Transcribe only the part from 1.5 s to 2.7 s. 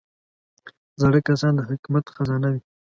د حکمت خزانه وي